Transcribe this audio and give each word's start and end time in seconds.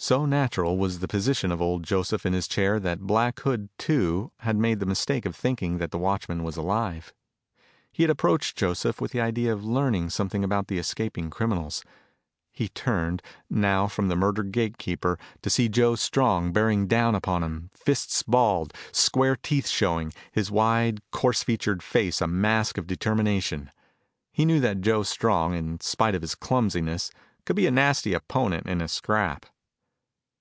So 0.00 0.26
natural 0.26 0.78
was 0.78 1.00
the 1.00 1.08
position 1.08 1.50
of 1.50 1.60
old 1.60 1.82
Joseph 1.82 2.24
in 2.24 2.32
his 2.32 2.46
chair 2.46 2.78
that 2.78 3.00
Black 3.00 3.40
Hood, 3.40 3.68
too, 3.78 4.30
had 4.38 4.56
made 4.56 4.78
the 4.78 4.86
mistake 4.86 5.26
of 5.26 5.34
thinking 5.34 5.78
that 5.78 5.90
the 5.90 5.98
watchman 5.98 6.44
was 6.44 6.56
alive. 6.56 7.12
He 7.90 8.04
had 8.04 8.08
approached 8.10 8.56
Joseph 8.56 9.00
with 9.00 9.10
the 9.10 9.20
idea 9.20 9.52
of 9.52 9.64
learning 9.64 10.10
something 10.10 10.44
about 10.44 10.68
the 10.68 10.78
escaping 10.78 11.30
criminals. 11.30 11.82
He 12.52 12.68
turned, 12.68 13.22
now, 13.50 13.88
from 13.88 14.06
the 14.06 14.14
murdered 14.14 14.52
gate 14.52 14.78
keeper 14.78 15.18
to 15.42 15.50
see 15.50 15.68
Joe 15.68 15.96
Strong 15.96 16.52
bearing 16.52 16.86
down 16.86 17.16
upon 17.16 17.42
him, 17.42 17.68
fists 17.74 18.22
balled, 18.22 18.72
square 18.92 19.34
teeth 19.34 19.66
showing, 19.66 20.12
his 20.30 20.48
wide, 20.48 21.00
coarse 21.10 21.42
featured 21.42 21.82
face 21.82 22.20
a 22.20 22.28
mask 22.28 22.78
of 22.78 22.86
determination. 22.86 23.68
He 24.30 24.44
knew 24.44 24.60
that 24.60 24.80
Joe 24.80 25.02
Strong, 25.02 25.54
in 25.54 25.80
spite 25.80 26.14
of 26.14 26.22
his 26.22 26.36
clumsiness, 26.36 27.10
could 27.44 27.56
be 27.56 27.66
a 27.66 27.72
nasty 27.72 28.14
opponent 28.14 28.66
in 28.68 28.80
a 28.80 28.86
scrap. 28.86 29.44